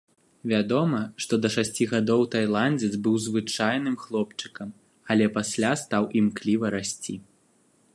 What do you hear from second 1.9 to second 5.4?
гадоў тайландзец быў звычайным хлопчыкам, але